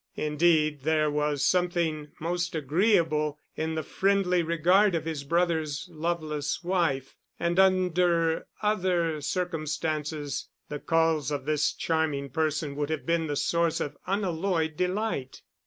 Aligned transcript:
Indeed 0.17 0.81
there 0.81 1.11
was 1.11 1.45
something 1.45 2.07
most 2.19 2.55
agreeable 2.55 3.37
in 3.55 3.75
the 3.75 3.83
friendly 3.83 4.41
regard 4.41 4.95
of 4.95 5.05
his 5.05 5.23
brother's 5.23 5.87
loveless 5.91 6.63
wife, 6.63 7.15
and 7.39 7.59
under 7.59 8.47
other 8.63 9.21
circumstances, 9.21 10.49
the 10.69 10.79
calls 10.79 11.29
of 11.29 11.45
this 11.45 11.71
charming 11.71 12.31
person 12.31 12.75
would 12.77 12.89
have 12.89 13.05
been 13.05 13.27
the 13.27 13.35
source 13.35 13.79
of 13.79 13.95
unalloyed 14.07 14.75
delight. 14.75 15.43